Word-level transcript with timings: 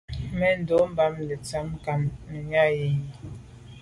Mbèn 0.35 0.55
ndo’ 0.61 0.77
mba 0.91 1.05
netsham 1.27 1.67
nka 1.77 1.93
menya 2.29 2.63
yi. 2.77 2.89